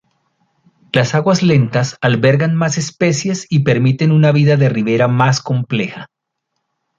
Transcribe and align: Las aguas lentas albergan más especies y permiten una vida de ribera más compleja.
Las 0.93 1.13
aguas 1.13 1.43
lentas 1.43 1.95
albergan 2.01 2.55
más 2.55 2.79
especies 2.79 3.45
y 3.51 3.59
permiten 3.59 4.11
una 4.11 4.31
vida 4.31 4.57
de 4.57 4.67
ribera 4.67 5.07
más 5.07 5.43
compleja. 5.43 6.09